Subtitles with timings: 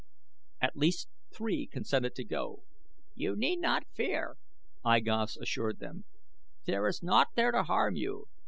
[0.59, 2.63] At last three consented to go.
[3.13, 4.37] "You need not fear,"
[4.83, 6.05] I Gos assured them.
[6.65, 8.27] "There is naught there to harm you.